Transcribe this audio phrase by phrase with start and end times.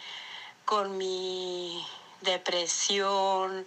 [0.66, 1.88] con mi
[2.20, 3.66] depresión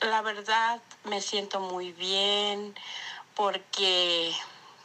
[0.00, 2.74] la verdad me siento muy bien
[3.34, 4.34] porque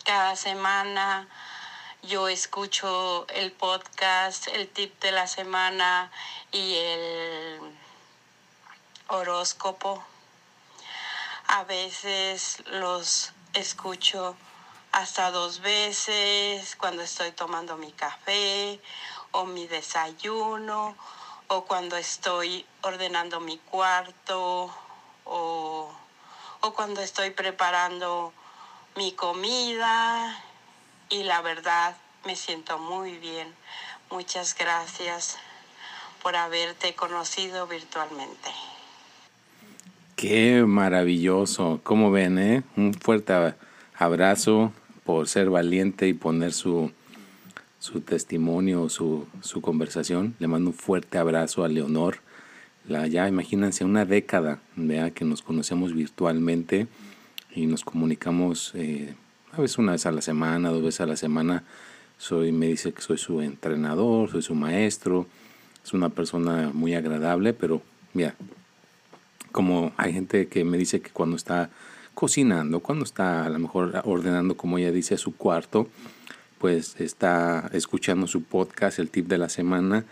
[0.04, 1.28] cada semana
[2.04, 6.12] yo escucho el podcast, el tip de la semana
[6.52, 7.60] y el
[9.08, 10.04] horóscopo.
[11.48, 14.36] A veces los escucho
[14.92, 18.80] hasta dos veces cuando estoy tomando mi café
[19.32, 20.96] o mi desayuno
[21.48, 24.74] o cuando estoy ordenando mi cuarto
[25.26, 25.92] o,
[26.76, 28.34] cuando estoy preparando
[28.98, 30.44] mi comida
[31.10, 33.48] y la verdad me siento muy bien.
[34.12, 35.38] Muchas gracias
[36.22, 38.50] por haberte conocido virtualmente.
[40.18, 41.80] Qué maravilloso.
[41.84, 42.64] ¿Cómo ven, eh?
[42.76, 43.56] Un fuerte
[43.98, 44.74] abrazo
[45.06, 46.92] por ser valiente y poner su,
[47.88, 50.36] su testimonio, su, su conversación.
[50.40, 52.18] Le mando un fuerte abrazo a Leonor.
[52.88, 56.88] La, ya imagínense una década vea que nos conocemos virtualmente
[57.54, 59.16] y nos comunicamos eh,
[59.52, 61.64] a veces una vez a la semana, dos veces a la semana.
[62.18, 65.26] Soy, me dice que soy su entrenador, soy su maestro.
[65.84, 67.82] Es una persona muy agradable, pero
[68.14, 68.36] mira,
[69.52, 71.70] como hay gente que me dice que cuando está
[72.14, 75.88] cocinando, cuando está a lo mejor ordenando, como ella dice, su cuarto,
[76.58, 80.06] pues está escuchando su podcast, el tip de la semana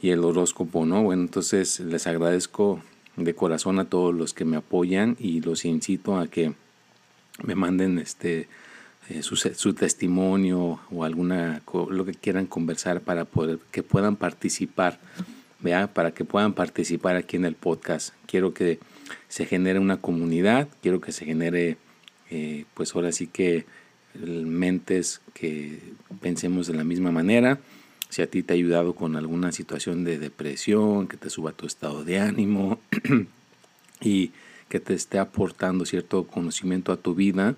[0.00, 1.02] y el horóscopo, ¿no?
[1.02, 2.82] Bueno, entonces les agradezco
[3.16, 6.52] de corazón a todos los que me apoyan y los incito a que
[7.42, 8.48] me manden este
[9.08, 14.98] eh, su, su, testimonio o alguna lo que quieran conversar para poder que puedan participar,
[15.60, 15.86] ¿vea?
[15.86, 18.14] para que puedan participar aquí en el podcast.
[18.26, 18.80] Quiero que
[19.28, 21.76] se genere una comunidad, quiero que se genere,
[22.30, 23.64] eh, pues ahora sí que
[24.18, 25.80] mentes que
[26.20, 27.58] pensemos de la misma manera.
[28.08, 31.66] Si a ti te ha ayudado con alguna situación de depresión, que te suba tu
[31.66, 32.78] estado de ánimo
[34.00, 34.30] y
[34.68, 37.56] que te esté aportando cierto conocimiento a tu vida,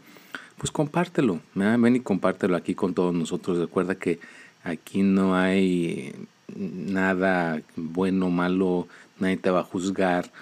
[0.56, 1.40] pues compártelo.
[1.54, 3.58] Ven y compártelo aquí con todos nosotros.
[3.58, 4.18] Recuerda que
[4.64, 6.14] aquí no hay
[6.56, 10.32] nada bueno o malo, nadie te va a juzgar,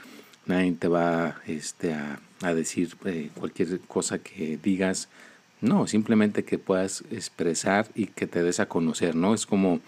[0.47, 5.09] nadie te va este, a, a decir eh, cualquier cosa que digas
[5.61, 9.35] no, simplemente que puedas expresar y que te des a conocer, ¿no?
[9.35, 9.81] Es como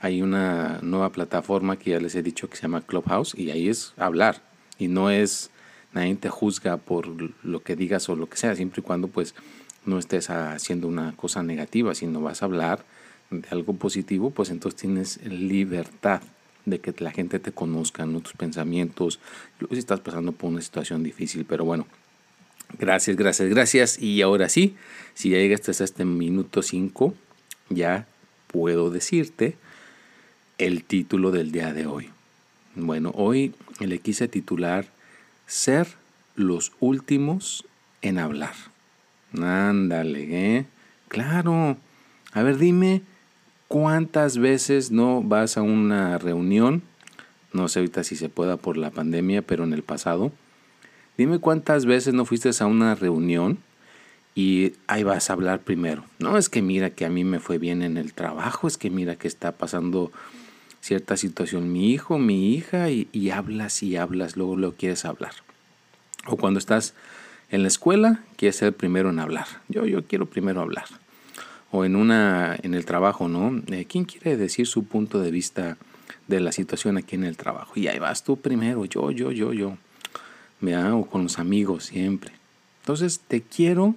[0.00, 3.68] hay una nueva plataforma que ya les he dicho que se llama Clubhouse y ahí
[3.68, 4.42] es hablar
[4.78, 5.50] y no es
[5.94, 7.06] nadie te juzga por
[7.44, 9.34] lo que digas o lo que sea, siempre y cuando pues
[9.86, 12.84] no estés haciendo una cosa negativa, sino vas a hablar
[13.30, 16.20] de algo positivo, pues entonces tienes libertad
[16.64, 18.20] de que la gente te conozca, ¿no?
[18.20, 19.20] tus pensamientos,
[19.70, 21.86] si estás pasando por una situación difícil, pero bueno,
[22.78, 23.98] Gracias, gracias, gracias.
[24.00, 24.76] Y ahora sí,
[25.14, 27.14] si ya llegaste hasta este minuto 5,
[27.70, 28.06] ya
[28.48, 29.56] puedo decirte
[30.58, 32.10] el título del día de hoy.
[32.74, 34.86] Bueno, hoy le quise titular
[35.46, 35.88] Ser
[36.36, 37.64] los últimos
[38.02, 38.54] en hablar.
[39.40, 40.66] Ándale, ¿eh?
[41.08, 41.76] Claro,
[42.32, 43.02] A ver, dime
[43.68, 46.82] cuántas veces no vas a una reunión,
[47.52, 50.32] no sé ahorita si se pueda por la pandemia, pero en el pasado,
[51.16, 53.58] dime cuántas veces no fuiste a una reunión
[54.34, 56.04] y ahí vas a hablar primero.
[56.18, 58.90] No es que mira que a mí me fue bien en el trabajo, es que
[58.90, 60.12] mira que está pasando
[60.80, 65.32] cierta situación mi hijo, mi hija, y, y hablas y hablas, luego lo quieres hablar.
[66.26, 66.94] O cuando estás
[67.50, 69.46] en la escuela, quieres ser primero en hablar.
[69.68, 70.86] Yo, yo quiero primero hablar.
[71.70, 73.62] O en, una, en el trabajo, ¿no?
[73.68, 75.76] Eh, ¿Quién quiere decir su punto de vista
[76.28, 77.72] de la situación aquí en el trabajo?
[77.76, 79.76] Y ahí vas tú primero, yo, yo, yo, yo.
[80.72, 82.32] O con los amigos siempre.
[82.80, 83.94] Entonces te quiero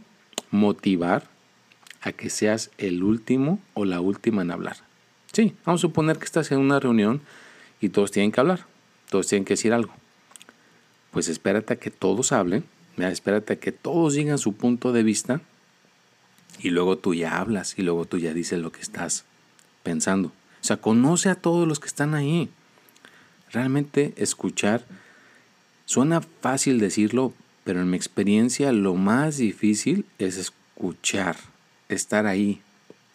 [0.52, 1.30] motivar
[2.02, 4.78] a que seas el último o la última en hablar.
[5.32, 7.22] Sí, vamos a suponer que estás en una reunión
[7.80, 8.66] y todos tienen que hablar,
[9.10, 9.94] todos tienen que decir algo.
[11.12, 12.66] Pues espérate a que todos hablen,
[12.98, 15.42] espérate a que todos digan su punto de vista
[16.60, 19.26] y luego tú ya hablas y luego tú ya dices lo que estás
[19.84, 20.30] pensando.
[20.62, 22.50] O sea, conoce a todos los que están ahí.
[23.52, 24.86] Realmente escuchar,
[25.88, 31.38] suena fácil decirlo, pero en mi experiencia lo más difícil es escuchar,
[31.90, 32.62] estar ahí,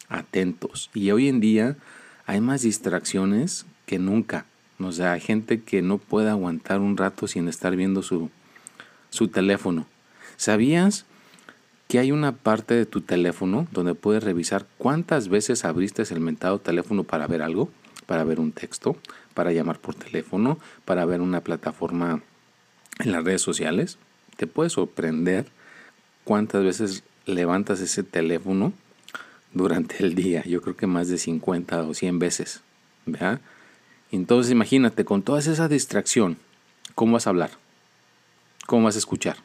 [0.09, 0.89] atentos.
[0.93, 1.77] Y hoy en día
[2.25, 4.45] hay más distracciones que nunca.
[4.79, 8.29] O sea, hay gente que no puede aguantar un rato sin estar viendo su,
[9.11, 9.85] su teléfono.
[10.35, 11.05] ¿Sabías
[11.87, 16.59] que hay una parte de tu teléfono donde puedes revisar cuántas veces abriste el mentado
[16.59, 17.69] teléfono para ver algo?
[18.07, 18.97] Para ver un texto,
[19.35, 22.21] para llamar por teléfono, para ver una plataforma
[22.99, 23.97] en las redes sociales.
[24.37, 25.45] Te puede sorprender
[26.23, 28.73] cuántas veces levantas ese teléfono
[29.53, 30.43] durante el día.
[30.45, 32.61] Yo creo que más de 50 o 100 veces.
[33.05, 33.41] ¿verdad?
[34.11, 36.37] Entonces imagínate, con toda esa distracción,
[36.95, 37.51] ¿cómo vas a hablar?
[38.65, 39.37] ¿Cómo vas a escuchar?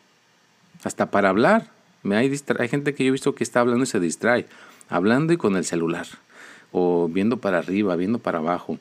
[0.85, 1.71] Hasta para hablar.
[2.05, 4.47] Hay, hay gente que yo he visto que está hablando y se distrae.
[4.89, 6.07] Hablando y con el celular.
[6.71, 8.79] O viendo para arriba, viendo para abajo.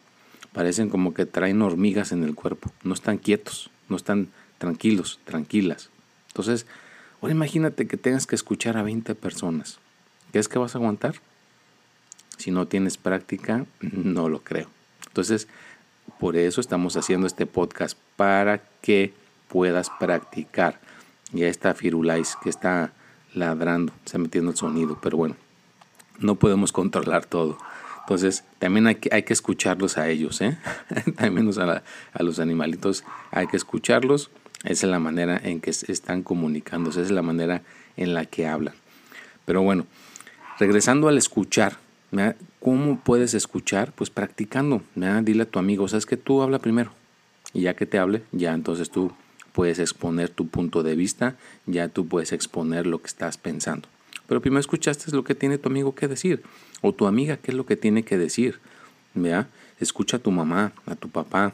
[0.53, 2.71] Parecen como que traen hormigas en el cuerpo.
[2.83, 5.89] No están quietos, no están tranquilos, tranquilas.
[6.27, 6.65] Entonces,
[7.21, 9.80] ahora imagínate que tengas que escuchar a 20 personas.
[10.31, 11.15] ¿Crees que vas a aguantar?
[12.38, 14.69] Si no tienes práctica, no lo creo.
[15.07, 15.48] Entonces,
[16.19, 19.13] por eso estamos haciendo este podcast, para que
[19.48, 20.80] puedas practicar.
[21.31, 22.94] Ya está Firulais que está
[23.33, 25.36] ladrando, está metiendo el sonido, pero bueno,
[26.19, 27.57] no podemos controlar todo.
[28.01, 30.57] Entonces, también hay que, hay que escucharlos a ellos, ¿eh?
[31.18, 31.83] también a,
[32.13, 34.31] a los animalitos hay que escucharlos.
[34.63, 37.62] Esa es la manera en que están comunicándose, esa es la manera
[37.95, 38.74] en la que hablan.
[39.45, 39.86] Pero bueno,
[40.59, 41.77] regresando al escuchar,
[42.59, 43.94] ¿cómo puedes escuchar?
[43.94, 44.81] Pues practicando.
[44.95, 46.92] Dile a tu amigo, sabes que tú habla primero.
[47.54, 49.13] Y ya que te hable, ya entonces tú
[49.54, 53.88] puedes exponer tu punto de vista, ya tú puedes exponer lo que estás pensando.
[54.27, 56.44] Pero primero escuchaste lo que tiene tu amigo que decir,
[56.81, 58.59] o tu amiga qué es lo que tiene que decir.
[59.13, 59.48] ¿Vea?
[59.80, 61.54] Escucha a tu mamá, a tu papá,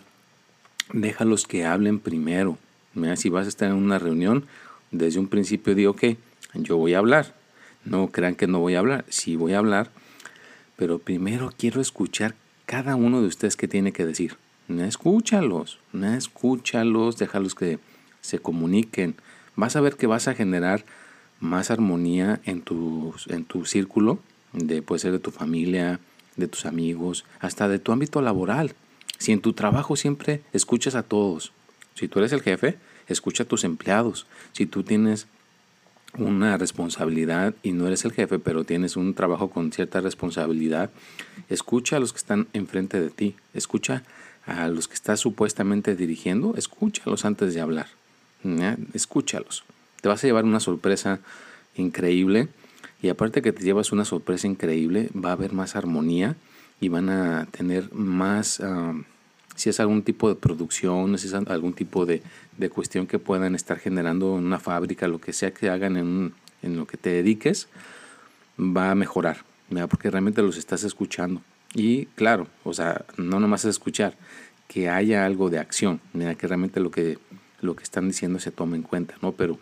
[0.92, 2.58] déjalos que hablen primero.
[3.16, 4.46] Si vas a estar en una reunión,
[4.92, 6.04] desde un principio digo, ok,
[6.56, 7.36] yo voy a hablar.
[7.86, 9.92] No crean que no voy a hablar, sí voy a hablar,
[10.78, 12.36] pero primero quiero escuchar
[12.66, 14.38] cada uno de ustedes que tiene que decir.
[14.70, 17.80] Escúchalos, escúchalos, déjalos que
[18.22, 19.16] se comuniquen.
[19.56, 20.86] Vas a ver que vas a generar
[21.40, 24.20] más armonía en tu, en tu círculo,
[24.54, 26.00] de, puede ser de tu familia,
[26.38, 28.76] de tus amigos, hasta de tu ámbito laboral.
[29.18, 31.52] Si en tu trabajo siempre escuchas a todos,
[31.96, 34.26] si tú eres el jefe, escucha a tus empleados.
[34.54, 35.28] Si tú tienes
[36.18, 40.92] una responsabilidad y no eres el jefe, pero tienes un trabajo con cierta responsabilidad,
[41.50, 44.04] escucha a los que están enfrente de ti, escucha
[44.46, 47.88] a los que estás supuestamente dirigiendo, escúchalos antes de hablar,
[48.94, 49.64] escúchalos.
[50.02, 51.20] Te vas a llevar una sorpresa
[51.76, 52.50] increíble
[53.02, 56.36] y aparte que te llevas una sorpresa increíble, va a haber más armonía
[56.80, 58.60] y van a tener más...
[58.60, 58.94] Ah,
[59.56, 62.22] si es algún tipo de producción, si es algún tipo de,
[62.70, 66.78] cuestión que puedan estar generando en una fábrica, lo que sea que hagan en, en
[66.78, 67.68] lo que te dediques,
[68.60, 69.44] va a mejorar,
[69.90, 71.42] porque realmente los estás escuchando.
[71.74, 74.16] Y claro, o sea, no nomás es escuchar,
[74.68, 77.18] que haya algo de acción, mira, que realmente lo que,
[77.62, 79.34] lo que están diciendo se tome en cuenta, ¿no?
[79.34, 79.60] Pero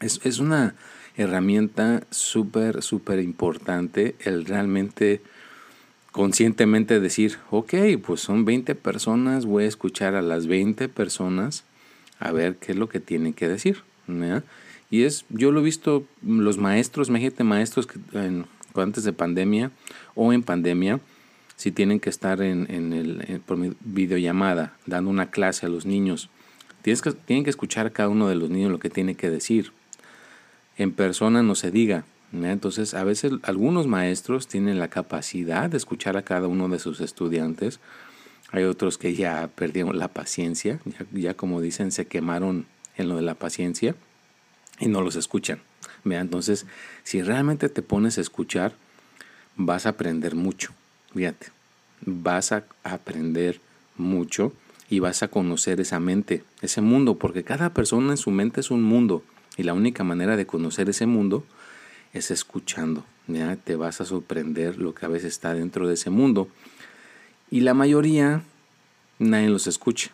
[0.00, 0.74] es, es una
[1.16, 5.22] herramienta súper, súper importante el realmente
[6.12, 7.74] conscientemente decir, ok,
[8.04, 11.64] pues son 20 personas, voy a escuchar a las 20 personas
[12.18, 13.82] a ver qué es lo que tienen que decir.
[14.90, 17.98] Y es, yo lo he visto, los maestros, imagínate maestros que
[18.74, 19.70] antes de pandemia
[20.14, 21.00] o en pandemia,
[21.56, 26.28] si tienen que estar en, en el, por videollamada dando una clase a los niños,
[26.82, 29.30] tienes que, tienen que escuchar a cada uno de los niños lo que tiene que
[29.30, 29.72] decir.
[30.76, 36.16] En persona no se diga, Entonces, a veces algunos maestros tienen la capacidad de escuchar
[36.16, 37.80] a cada uno de sus estudiantes.
[38.52, 40.80] Hay otros que ya perdieron la paciencia,
[41.12, 43.94] ya, como dicen, se quemaron en lo de la paciencia
[44.78, 45.60] y no los escuchan.
[46.04, 46.66] Entonces,
[47.02, 48.74] si realmente te pones a escuchar,
[49.56, 50.72] vas a aprender mucho.
[51.14, 51.48] Fíjate,
[52.06, 53.60] vas a aprender
[53.96, 54.52] mucho
[54.88, 58.70] y vas a conocer esa mente, ese mundo, porque cada persona en su mente es
[58.70, 59.22] un mundo
[59.56, 61.44] y la única manera de conocer ese mundo
[62.12, 63.04] es escuchando.
[63.64, 66.48] Te vas a sorprender lo que a veces está dentro de ese mundo.
[67.50, 68.42] Y la mayoría,
[69.20, 70.10] nadie los escucha.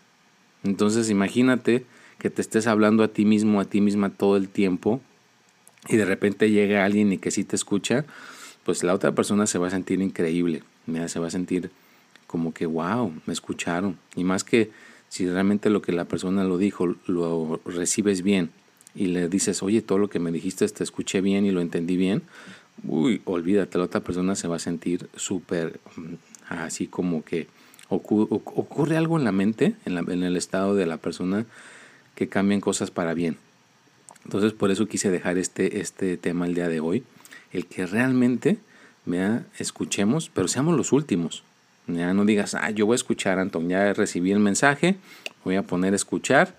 [0.65, 1.87] Entonces imagínate
[2.19, 5.00] que te estés hablando a ti mismo, a ti misma todo el tiempo
[5.88, 8.05] y de repente llega alguien y que sí te escucha,
[8.65, 10.62] pues la otra persona se va a sentir increíble,
[11.07, 11.71] se va a sentir
[12.26, 13.97] como que, wow, me escucharon.
[14.15, 14.71] Y más que
[15.09, 18.50] si realmente lo que la persona lo dijo, lo recibes bien
[18.97, 21.97] y le dices, oye, todo lo que me dijiste te escuché bien y lo entendí
[21.97, 22.23] bien,
[22.85, 26.15] uy, olvídate, la otra persona se va a sentir súper mm,
[26.49, 27.47] así como que
[27.88, 31.47] ocurre, algo en la mente, en, en el estado de la persona,
[32.17, 33.37] que cambian cosas para bien.
[34.25, 37.05] Entonces por eso quise dejar este, este tema el día de hoy,
[37.53, 38.59] el que realmente
[39.05, 41.45] me escuchemos, pero seamos los últimos.
[41.87, 44.97] Ya no digas, ah, yo voy a escuchar, Anton, ya recibí el mensaje,
[45.45, 46.57] voy a poner a escuchar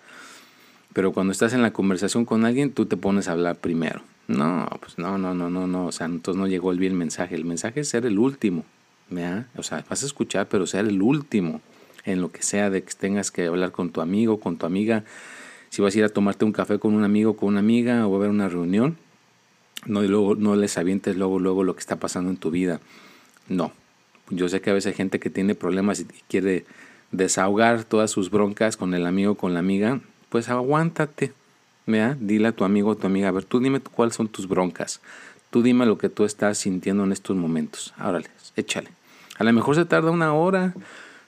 [0.93, 4.01] pero cuando estás en la conversación con alguien, tú te pones a hablar primero.
[4.27, 5.85] No, pues no, no, no, no, no.
[5.85, 7.35] O sea, entonces no llegó el bien mensaje.
[7.35, 8.65] El mensaje es ser el último.
[9.09, 9.47] ¿ya?
[9.55, 11.61] O sea, vas a escuchar, pero ser el último
[12.03, 15.03] en lo que sea de que tengas que hablar con tu amigo, con tu amiga.
[15.69, 18.15] Si vas a ir a tomarte un café con un amigo, con una amiga o
[18.15, 18.97] a ver una reunión,
[19.85, 22.79] no, y luego, no les avientes luego, luego lo que está pasando en tu vida.
[23.47, 23.71] No.
[24.29, 26.65] Yo sé que a veces hay gente que tiene problemas y quiere
[27.11, 31.33] desahogar todas sus broncas con el amigo, con la amiga pues aguántate.
[31.87, 32.17] ¿vea?
[32.19, 35.01] Dile a tu amigo o tu amiga, a ver, tú dime cuáles son tus broncas.
[35.49, 37.93] Tú dime lo que tú estás sintiendo en estos momentos.
[37.97, 38.89] Árale, échale.
[39.39, 40.73] A lo mejor se tarda una hora,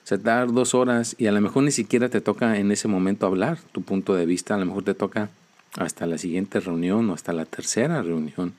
[0.04, 3.26] se tarda dos horas y a lo mejor ni siquiera te toca en ese momento
[3.26, 4.54] hablar tu punto de vista.
[4.54, 5.30] A lo mejor te toca
[5.76, 8.52] hasta la siguiente reunión o hasta la tercera reunión.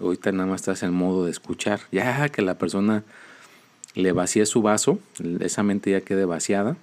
[0.00, 1.80] Ahorita nada más estás en modo de escuchar.
[1.92, 3.04] Ya que la persona
[3.94, 4.98] le vacíe su vaso,
[5.38, 6.76] esa mente ya quede vaciada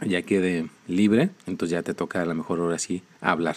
[0.00, 3.56] ya quede libre, entonces ya te toca a lo mejor ahora sí hablar.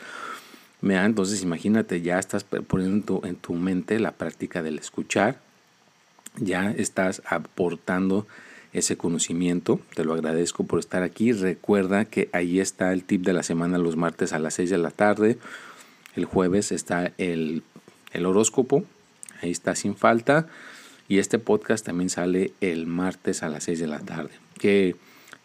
[0.81, 5.39] entonces imagínate, ya estás poniendo en tu, mente la práctica del escuchar,
[6.38, 8.25] ya estás aportando
[8.73, 9.79] ese conocimiento.
[9.95, 11.33] Te lo agradezco por estar aquí.
[11.33, 14.77] Recuerda que ahí está el tip de la semana los martes a las 6 de
[14.77, 15.38] la tarde.
[16.15, 17.63] El jueves está el,
[18.13, 18.83] el horóscopo.
[19.41, 20.47] Ahí está sin falta.
[21.07, 24.31] Y este podcast también sale el martes a las 6 de la tarde.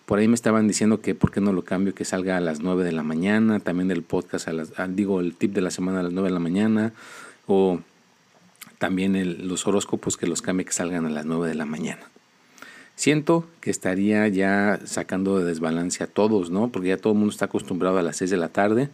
[0.07, 2.61] Por ahí me estaban diciendo que por qué no lo cambio, que salga a las
[2.61, 5.73] 9 de la mañana, también el podcast, a las, ah, digo, el tip de la
[5.73, 6.93] semana a las 9 de la mañana,
[7.49, 7.81] o
[8.79, 12.03] también los horóscopos que los cambie, que salgan a las 9 de la mañana.
[12.95, 16.69] Siento que estaría ya sacando de desbalance a todos, ¿no?
[16.69, 18.89] Porque ya todo el mundo está acostumbrado a las 6 de la tarde.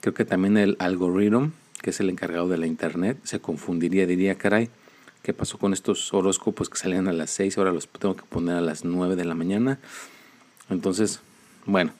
[0.00, 4.34] Creo que también el algoritmo, que es el encargado de la internet, se confundiría, diría,
[4.34, 4.68] caray,
[5.22, 7.56] ¿qué pasó con estos horóscopos que salían a las 6?
[7.56, 9.78] Ahora los tengo que poner a las 9 de la mañana.
[10.70, 11.20] Entonces,
[11.66, 11.92] bueno,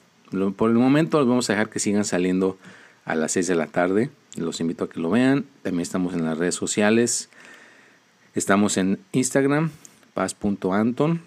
[0.55, 2.57] por el momento los vamos a dejar que sigan saliendo
[3.05, 4.09] a las 6 de la tarde.
[4.35, 5.45] Los invito a que lo vean.
[5.61, 7.29] También estamos en las redes sociales.
[8.33, 9.71] Estamos en Instagram,
[10.13, 11.21] paz.anton.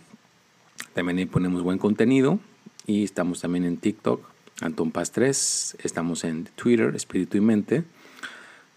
[0.93, 2.39] También ahí ponemos buen contenido.
[2.87, 4.27] Y estamos también en TikTok,
[4.61, 5.77] Anton Paz 3.
[5.83, 7.85] Estamos en Twitter, Espíritu y Mente.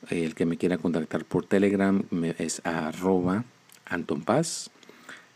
[0.10, 2.03] El que me quiera contactar por Telegram
[2.38, 3.44] es arroba
[3.86, 4.70] Anton Paz.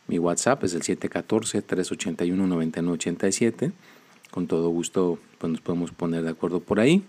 [0.08, 3.74] Mi WhatsApp es el 714-381-9987.
[4.32, 7.04] Con todo gusto pues nos podemos poner de acuerdo por ahí.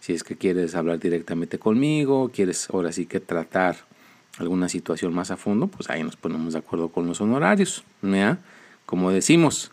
[0.00, 3.76] Si es que quieres hablar directamente conmigo, quieres ahora sí que tratar
[4.38, 7.84] alguna situación más a fondo, pues ahí nos ponemos de acuerdo con los honorarios.
[8.86, 9.70] Como decimos,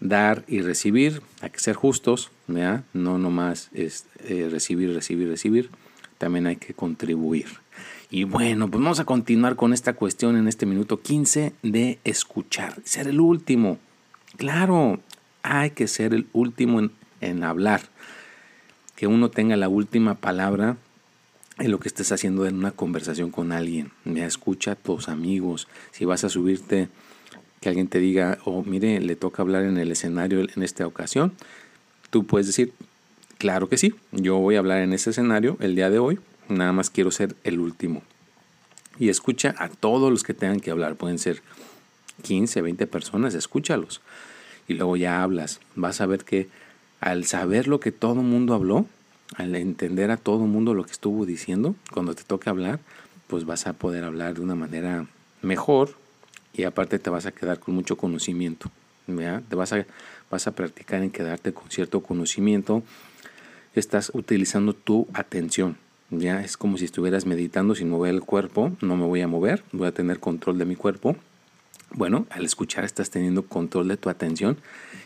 [0.00, 5.70] dar y recibir, hay que ser justos, no nomás es, eh, recibir, recibir, recibir,
[6.18, 7.46] también hay que contribuir.
[8.10, 12.74] Y bueno, pues vamos a continuar con esta cuestión en este minuto 15 de escuchar,
[12.84, 13.78] ser el último.
[14.36, 15.00] Claro,
[15.42, 16.88] hay que ser el último
[17.20, 17.82] en, hablar,
[18.94, 20.76] que uno tenga la última palabra
[21.58, 23.90] en lo que estés haciendo en una conversación con alguien.
[24.04, 25.66] Me escucha a tus amigos.
[25.90, 26.88] Si vas a subirte
[27.60, 31.32] que alguien te diga, oh, mire, le toca hablar en el escenario en esta ocasión,
[32.10, 32.72] tú puedes decir,
[33.38, 36.72] claro que sí, yo voy a hablar en ese escenario el día de hoy, nada
[36.72, 38.02] más quiero ser el último.
[38.98, 41.42] Y escucha a todos los que tengan que hablar, pueden ser
[42.22, 44.00] 15, 20 personas, escúchalos.
[44.68, 45.60] Y luego ya hablas.
[45.74, 46.48] Vas a ver que
[47.00, 48.86] al saber lo que todo el mundo habló,
[49.36, 52.80] al entender a todo el mundo lo que estuvo diciendo, cuando te toque hablar,
[53.26, 55.06] pues vas a poder hablar de una manera
[55.42, 55.94] mejor
[56.52, 58.70] y aparte te vas a quedar con mucho conocimiento.
[59.06, 59.86] Te vas a,
[60.30, 62.82] vas a practicar en quedarte con cierto conocimiento.
[63.74, 65.76] Estás utilizando tu atención.
[66.10, 68.72] Ya es como si estuvieras meditando sin mover el cuerpo.
[68.80, 71.16] No me voy a mover, voy a tener control de mi cuerpo.
[71.90, 74.58] Bueno, al escuchar estás teniendo control de tu atención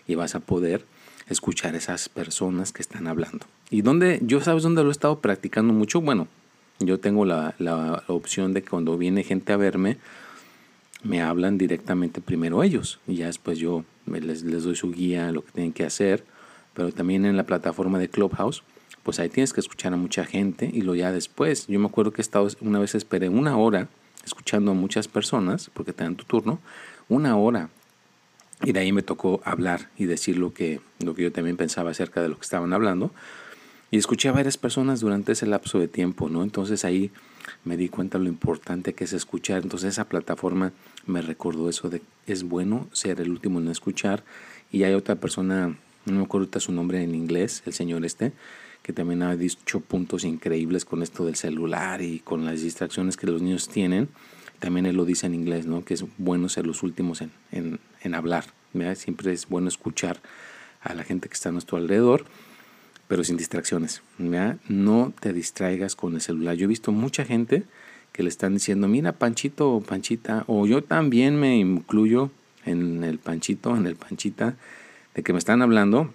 [0.06, 0.84] y vas a poder
[1.28, 3.46] escuchar esas personas que están hablando.
[3.70, 6.00] ¿Y dónde, yo sabes dónde lo he estado practicando mucho?
[6.00, 6.26] Bueno,
[6.80, 9.98] yo tengo la, la, opción de que cuando viene gente a verme,
[11.02, 15.44] me hablan directamente primero ellos y ya después yo les, les doy su guía, lo
[15.44, 16.24] que tienen que hacer,
[16.74, 18.62] pero también en la plataforma de Clubhouse,
[19.02, 21.66] pues ahí tienes que escuchar a mucha gente y lo ya después.
[21.66, 23.88] Yo me acuerdo que he estado, una vez esperé una hora
[24.24, 26.60] escuchando a muchas personas, porque te dan tu turno,
[27.08, 27.70] una hora.
[28.62, 31.90] Y de ahí me tocó hablar y decir lo que, lo que yo también pensaba
[31.90, 33.10] acerca de lo que estaban hablando.
[33.90, 36.42] Y escuché a varias personas durante ese lapso de tiempo, ¿no?
[36.42, 37.10] Entonces ahí
[37.64, 39.62] me di cuenta lo importante que es escuchar.
[39.62, 40.72] Entonces esa plataforma
[41.06, 44.22] me recordó eso de es bueno ser el último en escuchar.
[44.70, 48.32] Y hay otra persona, no me acuerdo su nombre en inglés, el señor este,
[48.82, 53.26] que también ha dicho puntos increíbles con esto del celular y con las distracciones que
[53.26, 54.08] los niños tienen.
[54.58, 55.84] También él lo dice en inglés, ¿no?
[55.84, 58.44] que es bueno ser los últimos en, en, en hablar.
[58.94, 60.20] Siempre es bueno escuchar
[60.82, 62.24] a la gente que está a nuestro alrededor,
[63.08, 64.02] pero sin distracciones.
[64.68, 66.54] No te distraigas con el celular.
[66.54, 67.64] Yo he visto mucha gente
[68.12, 72.30] que le están diciendo, mira, Panchito o Panchita, o yo también me incluyo
[72.64, 74.54] en el Panchito, en el Panchita,
[75.14, 76.12] de que me están hablando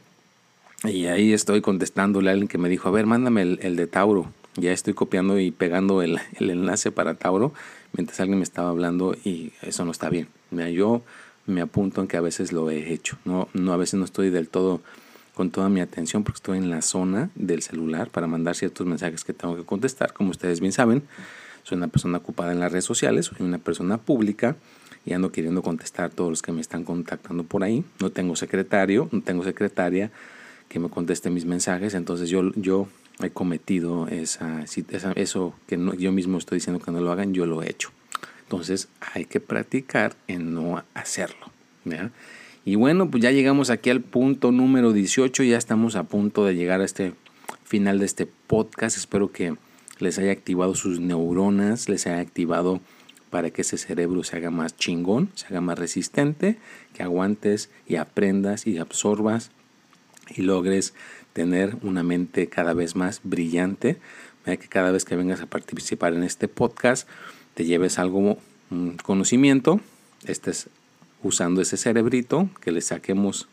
[0.88, 4.32] y ahí estoy contestándole a alguien que me dijo, a ver, mándame el, de Tauro.
[4.56, 7.54] Ya estoy copiando y pegando el, enlace para Tauro
[7.94, 10.28] mientras alguien me estaba hablando y eso no está bien.
[10.52, 11.02] Mira, yo
[11.46, 13.18] me apunto en que a veces lo he hecho.
[13.26, 14.82] No, no, a veces no estoy del todo
[15.34, 19.24] con toda mi atención porque estoy en la zona del celular para mandar ciertos mensajes
[19.24, 20.14] que tengo que contestar.
[20.14, 21.04] Como ustedes bien saben,
[21.64, 24.56] soy una persona ocupada en las redes sociales, soy una persona pública
[25.06, 27.84] y ando queriendo contestar a todos los que me están contactando por ahí.
[28.00, 30.12] No tengo secretario, no tengo secretaria
[30.70, 31.94] que me conteste mis mensajes.
[31.94, 32.88] Entonces yo, yo
[33.22, 37.46] he cometido esa, esa eso que yo mismo estoy diciendo que no lo hagan, yo
[37.46, 37.92] lo he hecho.
[38.44, 41.52] Entonces hay que practicar en no hacerlo.
[42.64, 46.56] Y bueno, pues ya llegamos aquí al punto número 18, ya estamos a punto de
[46.56, 47.14] llegar a este
[47.64, 48.98] final de este podcast.
[48.98, 49.56] Espero que
[50.00, 52.82] les haya activado sus neuronas, les haya activado
[53.30, 56.58] para que ese cerebro se haga más chingón, se haga más resistente,
[56.94, 59.52] que aguantes y aprendas y absorbas
[60.30, 60.94] y logres
[61.34, 63.98] tener una mente cada vez más brillante,
[64.46, 67.08] que cada vez que vengas a participar en este podcast
[67.56, 68.38] te lleves algo,
[68.70, 69.80] un conocimiento,
[70.26, 70.70] estés
[71.24, 73.48] usando ese cerebrito, que le saquemos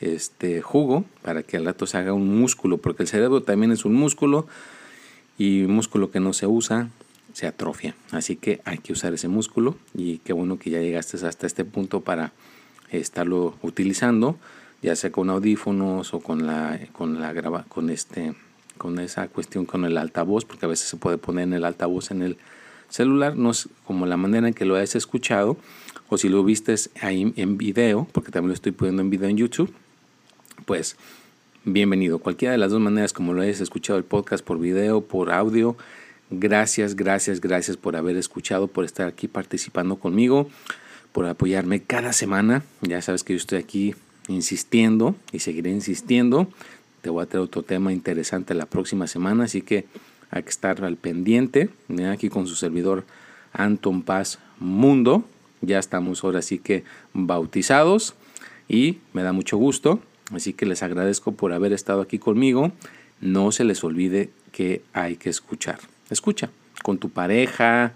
[0.00, 3.84] este jugo para que al rato se haga un músculo, porque el cerebro también es
[3.84, 4.46] un músculo
[5.38, 6.90] y un músculo que no se usa
[7.32, 7.94] se atrofia.
[8.10, 11.64] Así que hay que usar ese músculo y qué bueno que ya llegaste hasta este
[11.64, 12.32] punto para
[12.90, 14.38] estarlo utilizando
[14.82, 18.34] ya sea con audífonos o con la con la graba, con este
[18.76, 22.10] con esa cuestión con el altavoz porque a veces se puede poner en el altavoz
[22.10, 22.36] en el
[22.88, 25.56] celular no es como la manera en que lo hayas escuchado
[26.08, 29.36] o si lo vistes ahí en video porque también lo estoy poniendo en video en
[29.36, 29.72] YouTube
[30.64, 30.96] pues
[31.64, 32.18] bienvenido.
[32.18, 35.76] Cualquiera de las dos maneras como lo hayas escuchado el podcast por video por audio
[36.30, 40.48] gracias gracias gracias por haber escuchado por estar aquí participando conmigo
[41.12, 42.62] por apoyarme cada semana.
[42.82, 43.94] Ya sabes que yo estoy aquí
[44.28, 46.48] insistiendo y seguiré insistiendo.
[47.02, 49.86] Te voy a traer otro tema interesante la próxima semana, así que
[50.30, 51.70] hay que estar al pendiente.
[52.10, 53.04] Aquí con su servidor
[53.52, 55.24] Anton Paz Mundo.
[55.60, 58.14] Ya estamos ahora sí que bautizados
[58.68, 60.00] y me da mucho gusto.
[60.32, 62.72] Así que les agradezco por haber estado aquí conmigo.
[63.20, 65.78] No se les olvide que hay que escuchar.
[66.10, 66.50] Escucha
[66.82, 67.94] con tu pareja,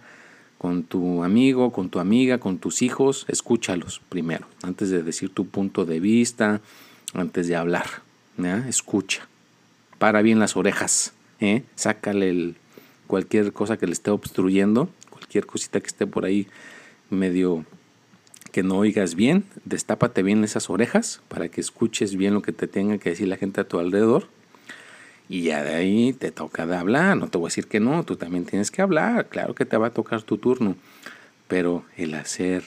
[0.62, 5.48] con tu amigo, con tu amiga, con tus hijos, escúchalos primero, antes de decir tu
[5.48, 6.60] punto de vista,
[7.14, 7.86] antes de hablar.
[8.68, 9.26] Escucha.
[9.98, 11.14] Para bien las orejas.
[11.40, 11.64] ¿eh?
[11.74, 12.56] Sácale el,
[13.08, 16.46] cualquier cosa que le esté obstruyendo, cualquier cosita que esté por ahí
[17.10, 17.64] medio
[18.52, 22.68] que no oigas bien, destápate bien esas orejas para que escuches bien lo que te
[22.68, 24.28] tenga que decir la gente a tu alrededor
[25.32, 28.04] y ya de ahí te toca de hablar, no te voy a decir que no,
[28.04, 30.76] tú también tienes que hablar, claro que te va a tocar tu turno,
[31.48, 32.64] pero el hacer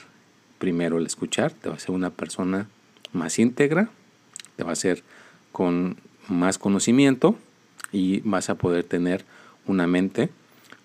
[0.58, 2.66] primero el escuchar, te va a hacer una persona
[3.12, 3.88] más íntegra,
[4.56, 5.04] te va a hacer
[5.52, 7.36] con más conocimiento
[7.92, 9.24] y vas a poder tener
[9.68, 10.30] una mente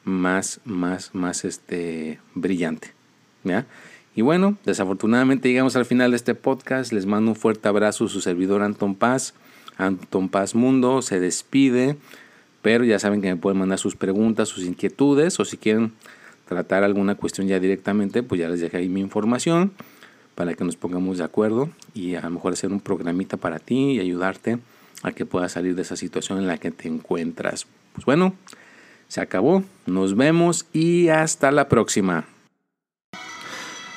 [0.03, 2.93] más, más, más este, brillante.
[3.43, 3.65] ¿ya?
[4.15, 6.91] Y bueno, desafortunadamente llegamos al final de este podcast.
[6.91, 9.33] Les mando un fuerte abrazo, su servidor Anton Paz.
[9.81, 11.97] Anton Paz Mundo se despide,
[12.61, 15.91] pero ya saben que me pueden mandar sus preguntas, sus inquietudes o si quieren
[16.47, 19.71] tratar alguna cuestión ya directamente, pues ya les dejé ahí mi información
[20.35, 23.93] para que nos pongamos de acuerdo y a lo mejor hacer un programita para ti
[23.93, 24.59] y ayudarte
[25.03, 27.67] a que puedas salir de esa situación en la que te encuentras.
[27.93, 28.33] Pues bueno,
[29.07, 32.25] se acabó, nos vemos y hasta la próxima.